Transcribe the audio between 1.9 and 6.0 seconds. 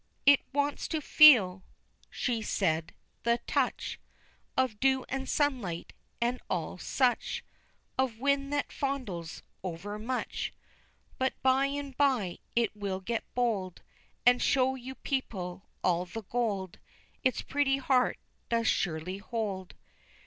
she said, "the touch Of dew, and sunlight,